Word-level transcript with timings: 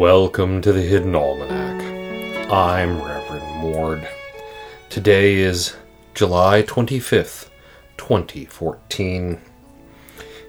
Welcome 0.00 0.62
to 0.62 0.72
the 0.72 0.80
Hidden 0.80 1.14
Almanac. 1.14 2.50
I'm 2.50 3.02
Reverend 3.02 3.58
Mord. 3.58 4.08
Today 4.88 5.34
is 5.34 5.76
July 6.14 6.62
25th, 6.62 7.50
2014. 7.98 9.42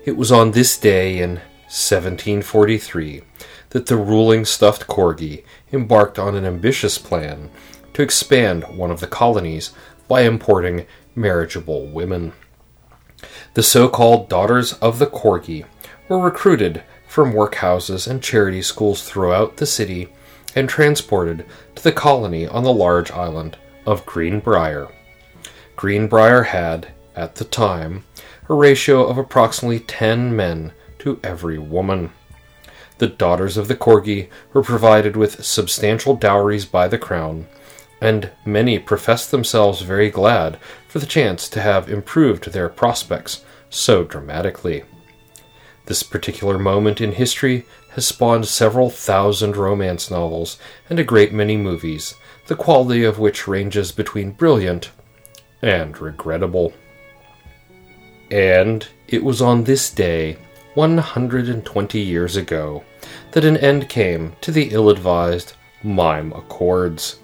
It 0.05 0.16
was 0.16 0.32
on 0.32 0.52
this 0.52 0.77
day 0.77 1.20
in 1.20 1.32
1743 1.68 3.23
that 3.71 3.88
the 3.88 3.98
ruling 3.98 4.45
stuffed 4.45 4.88
corgi 4.88 5.43
embarked 5.73 6.18
on 6.18 6.36
an 6.36 6.45
ambitious 6.45 6.97
plan 6.97 7.49
to 7.93 8.02
expand 8.02 8.77
one 8.77 8.89
of 8.89 9.02
the 9.02 9.05
colonies 9.05 9.73
by 10.07 10.21
importing 10.21 10.86
marriageable 11.13 11.88
women. 11.88 12.31
The 13.55 13.63
so 13.63 13.89
called 13.89 14.29
Daughters 14.29 14.71
of 14.75 14.97
the 14.97 15.07
Corgi 15.07 15.65
were 16.07 16.20
recruited 16.20 16.86
from 17.11 17.33
workhouses 17.33 18.07
and 18.07 18.23
charity 18.23 18.61
schools 18.61 19.03
throughout 19.03 19.57
the 19.57 19.65
city 19.65 20.07
and 20.55 20.70
transported 20.70 21.45
to 21.75 21.84
the 21.84 21.91
colony 21.91 22.47
on 22.47 22.63
the 22.63 22.71
large 22.71 23.11
island 23.11 23.57
of 23.85 24.05
Greenbrier. 24.05 24.87
Greenbrier 25.75 26.43
had, 26.43 26.93
at 27.13 27.35
the 27.35 27.43
time, 27.43 28.05
a 28.47 28.53
ratio 28.53 29.05
of 29.05 29.17
approximately 29.17 29.81
10 29.81 30.34
men 30.34 30.71
to 30.99 31.20
every 31.21 31.57
woman. 31.57 32.13
The 32.99 33.07
daughters 33.07 33.57
of 33.57 33.67
the 33.67 33.75
Corgi 33.75 34.29
were 34.53 34.63
provided 34.63 35.17
with 35.17 35.43
substantial 35.43 36.15
dowries 36.15 36.63
by 36.63 36.87
the 36.87 36.98
crown, 36.98 37.45
and 37.99 38.31
many 38.45 38.79
professed 38.79 39.31
themselves 39.31 39.81
very 39.81 40.09
glad 40.09 40.57
for 40.87 40.99
the 40.99 41.05
chance 41.05 41.49
to 41.49 41.62
have 41.62 41.89
improved 41.89 42.53
their 42.53 42.70
prospects 42.70 43.43
so 43.70 44.05
dramatically. 44.05 44.85
This 45.85 46.03
particular 46.03 46.59
moment 46.59 47.02
in 47.02 47.13
history 47.13 47.66
has 47.91 48.08
spawned 48.08 48.48
several 48.48 48.90
thousand 48.90 49.57
romance 49.57 50.10
novels 50.10 50.57
and 50.90 50.99
a 50.99 51.04
great 51.04 51.34
many 51.34 51.57
movies, 51.57 52.15
the 52.48 52.55
quality 52.55 53.04
of 53.04 53.20
which 53.20 53.48
ranges 53.48 53.91
between 53.91 54.32
brilliant 54.32 54.91
and 55.62 55.99
regrettable. 55.99 56.74
And 58.29 58.87
it 59.07 59.24
was 59.24 59.41
on 59.41 59.63
this 59.63 59.90
day, 59.90 60.37
120 60.76 61.99
years 61.99 62.37
ago, 62.37 62.84
that 63.32 63.43
an 63.43 63.57
end 63.57 63.90
came 63.90 64.34
to 64.41 64.52
the 64.52 64.69
ill 64.72 64.90
advised 64.90 65.53
Mime 65.84 66.31
Accords. 66.34 67.19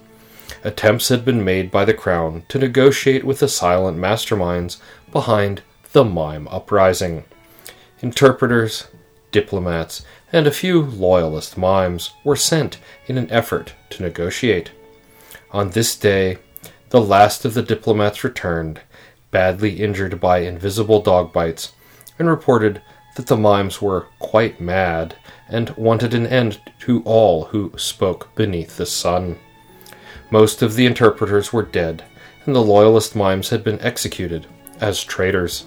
Attempts 0.63 1.09
had 1.09 1.23
been 1.23 1.45
made 1.45 1.71
by 1.71 1.85
the 1.85 1.93
Crown 1.93 2.43
to 2.49 2.59
negotiate 2.59 3.23
with 3.23 3.39
the 3.39 3.47
silent 3.47 3.97
masterminds 3.97 4.77
behind 5.11 5.61
the 5.93 6.03
Mime 6.03 6.47
Uprising. 6.49 7.23
Interpreters, 8.01 8.87
diplomats, 9.31 10.05
and 10.31 10.45
a 10.45 10.51
few 10.51 10.81
loyalist 10.81 11.57
mimes 11.57 12.11
were 12.23 12.35
sent 12.35 12.77
in 13.07 13.17
an 13.17 13.29
effort 13.31 13.73
to 13.89 14.03
negotiate. 14.03 14.71
On 15.51 15.71
this 15.71 15.95
day, 15.95 16.37
the 16.89 17.01
last 17.01 17.43
of 17.43 17.53
the 17.53 17.63
diplomats 17.63 18.23
returned, 18.23 18.81
badly 19.31 19.81
injured 19.81 20.19
by 20.19 20.39
invisible 20.39 21.01
dog 21.01 21.33
bites, 21.33 21.73
and 22.19 22.27
reported 22.27 22.81
that 23.15 23.27
the 23.27 23.37
mimes 23.37 23.81
were 23.81 24.07
quite 24.19 24.61
mad 24.61 25.15
and 25.49 25.71
wanted 25.71 26.13
an 26.13 26.27
end 26.27 26.59
to 26.79 27.01
all 27.03 27.45
who 27.45 27.71
spoke 27.77 28.33
beneath 28.35 28.77
the 28.77 28.85
sun. 28.85 29.37
Most 30.29 30.61
of 30.61 30.75
the 30.75 30.85
interpreters 30.85 31.51
were 31.51 31.63
dead, 31.63 32.03
and 32.45 32.55
the 32.55 32.61
loyalist 32.61 33.15
mimes 33.15 33.49
had 33.49 33.63
been 33.63 33.81
executed 33.81 34.45
as 34.79 35.03
traitors. 35.03 35.65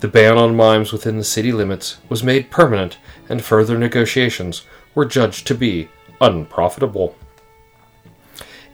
The 0.00 0.08
ban 0.08 0.36
on 0.36 0.54
mimes 0.54 0.92
within 0.92 1.16
the 1.16 1.24
city 1.24 1.52
limits 1.52 1.98
was 2.08 2.22
made 2.22 2.50
permanent, 2.50 2.98
and 3.28 3.42
further 3.42 3.78
negotiations 3.78 4.62
were 4.94 5.06
judged 5.06 5.46
to 5.46 5.54
be 5.54 5.88
unprofitable. 6.20 7.16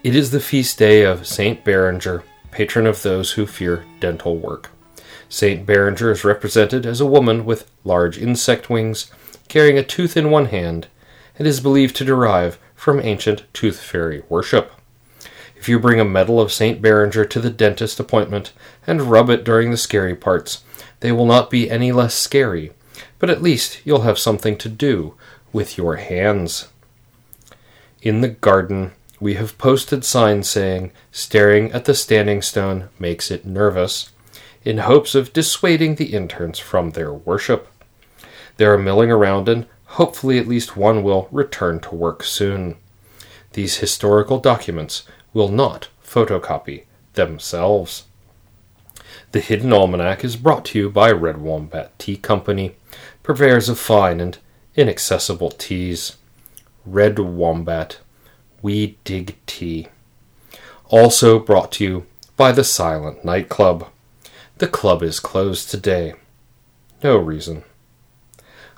It 0.03 0.16
is 0.16 0.32
the 0.32 0.41
feast 0.41 0.78
day 0.78 1.03
of 1.03 1.27
Saint 1.27 1.65
Berrenger, 1.65 2.25
patron 2.50 2.87
of 2.87 3.03
those 3.03 3.32
who 3.32 3.47
fear 3.47 3.84
dental 4.00 4.37
work. 4.37 4.71
Saint 5.28 5.65
Berrenger 5.65 6.11
is 6.11 6.25
represented 6.25 6.84
as 6.84 7.00
a 7.00 7.06
woman 7.06 7.44
with 7.44 7.71
large 7.84 8.19
insect 8.19 8.69
wings, 8.69 9.11
carrying 9.49 9.78
a 9.78 9.84
tooth 9.84 10.16
in 10.16 10.31
one 10.31 10.47
hand, 10.47 10.88
and 11.38 11.47
is 11.47 11.61
believed 11.61 11.94
to 11.97 12.05
derive 12.05 12.59
from 12.75 12.99
ancient 13.00 13.44
tooth 13.53 13.81
fairy 13.81 14.22
worship. 14.28 14.72
If 15.62 15.69
you 15.69 15.78
bring 15.78 16.00
a 16.00 16.05
medal 16.05 16.41
of 16.41 16.53
Saint 16.53 16.83
Berrenger 16.83 17.25
to 17.25 17.39
the 17.39 17.49
dentist 17.49 18.00
appointment 18.00 18.53
and 18.84 19.03
rub 19.03 19.31
it 19.31 19.45
during 19.45 19.71
the 19.71 19.77
scary 19.77 20.17
parts, 20.17 20.65
they 20.99 21.12
will 21.12 21.25
not 21.25 21.50
be 21.50 21.71
any 21.71 21.93
less 21.93 22.17
scary, 22.17 22.73
but 23.21 23.31
at 23.31 23.45
least 23.45 23.81
you'll 23.84 24.00
have 24.00 24.19
something 24.19 24.59
to 24.59 24.69
do 24.69 25.15
with 25.53 25.78
your 25.78 25.99
hands. 25.99 26.67
In 28.03 28.23
the 28.23 28.28
garden, 28.31 28.91
we 29.21 29.34
have 29.34 29.56
posted 29.56 30.05
signs 30.05 30.49
saying, 30.49 30.91
staring 31.12 31.71
at 31.71 31.84
the 31.84 31.94
standing 31.94 32.43
stone 32.43 32.89
makes 32.99 33.31
it 33.31 33.47
nervous, 33.47 34.11
in 34.65 34.79
hopes 34.79 35.15
of 35.15 35.33
dissuading 35.33 35.94
the 35.94 36.12
interns 36.12 36.59
from 36.59 36.91
their 36.91 37.12
worship. 37.12 37.69
They 38.56 38.65
are 38.65 38.77
milling 38.77 39.12
around, 39.12 39.49
and 39.49 39.67
hopefully 39.84 40.41
at 40.41 40.49
least 40.49 40.77
one 40.77 41.05
will 41.05 41.29
return 41.31 41.79
to 41.83 41.94
work 41.94 42.25
soon. 42.25 42.79
These 43.53 43.77
historical 43.77 44.41
documents 44.41 45.05
will 45.32 45.48
not 45.48 45.88
photocopy 46.04 46.84
themselves. 47.15 48.04
The 49.32 49.41
Hidden 49.41 49.72
Almanac 49.72 50.25
is 50.25 50.37
brought 50.37 50.65
to 50.66 50.78
you 50.78 50.91
by 50.91 51.10
Red 51.10 51.38
Wombat 51.38 51.98
Tea 51.98 52.16
Company, 52.16 52.76
purveyors 53.22 53.69
of 53.69 53.78
fine 53.78 54.20
and 54.20 54.38
inaccessible 54.76 55.50
teas. 55.50 56.16
Red 56.84 57.19
Wombat, 57.19 57.98
we 58.60 58.98
dig 59.04 59.37
tea. 59.47 59.88
Also 60.88 61.38
brought 61.38 61.72
to 61.72 61.84
you 61.84 62.06
by 62.37 62.53
the 62.53 62.64
Silent 62.64 63.25
Nightclub. 63.25 63.88
The 64.59 64.69
club 64.69 65.03
is 65.03 65.20
closed 65.20 65.70
today. 65.70 66.14
No 67.03 67.16
reason. 67.16 67.64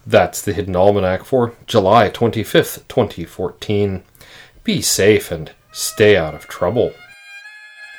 That's 0.06 0.40
the 0.42 0.52
Hidden 0.52 0.76
Almanac 0.76 1.24
for 1.24 1.54
July 1.66 2.10
25th, 2.10 2.86
2014. 2.88 4.04
Be 4.62 4.80
safe 4.82 5.30
and 5.30 5.50
stay 5.74 6.16
out 6.16 6.34
of 6.34 6.46
trouble. 6.46 6.94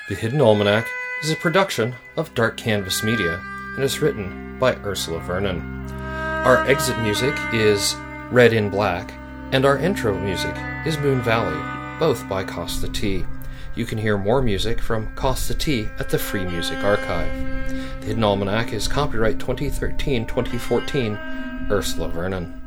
The 0.08 0.16
Hidden 0.16 0.40
Almanac 0.40 0.88
is 1.22 1.30
a 1.30 1.36
production 1.36 1.94
of 2.16 2.34
Dark 2.34 2.56
Canvas 2.56 3.04
Media 3.04 3.42
and 3.76 3.84
is 3.84 4.00
written 4.00 4.58
by 4.58 4.78
Ursula 4.78 5.20
Vernon. 5.20 5.60
Our 5.92 6.66
exit 6.70 6.98
music 7.00 7.36
is 7.52 7.94
Red 8.32 8.54
in 8.54 8.70
Black, 8.70 9.14
and 9.52 9.66
our 9.66 9.78
intro 9.78 10.18
music 10.18 10.56
is 10.86 10.98
Moon 10.98 11.22
Valley, 11.22 11.60
both 12.00 12.28
by 12.30 12.46
Kosta 12.46 12.92
T. 12.94 13.26
You 13.76 13.86
can 13.86 13.98
hear 13.98 14.18
more 14.18 14.42
music 14.42 14.80
from 14.80 15.14
Kosta 15.16 15.58
T 15.58 15.90
at 16.00 16.10
the 16.10 16.18
Free 16.18 16.46
Music 16.46 16.82
Archive. 16.82 17.70
The 18.00 18.08
Hidden 18.08 18.24
Almanac 18.24 18.72
is 18.72 18.88
copyright 18.88 19.38
2013 19.38 20.26
2014, 20.26 21.20
Ursula 21.70 22.08
Vernon. 22.08 22.65